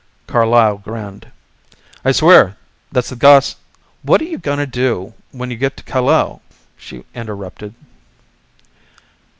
[0.25, 1.27] Carlyle grinned.
[2.03, 2.57] "I swear
[2.91, 3.55] that's the gos"
[4.01, 6.41] "What you going to do when you get to Callao?"
[6.75, 7.75] she interrupted.